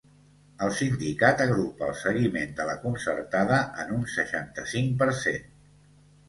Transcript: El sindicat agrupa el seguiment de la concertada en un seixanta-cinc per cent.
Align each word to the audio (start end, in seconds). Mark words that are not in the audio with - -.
El 0.67 0.71
sindicat 0.77 1.43
agrupa 1.43 1.85
el 1.93 1.99
seguiment 1.99 2.55
de 2.61 2.65
la 2.69 2.73
concertada 2.87 3.61
en 3.85 3.93
un 3.99 4.03
seixanta-cinc 4.15 4.97
per 5.05 5.11
cent. 5.21 5.47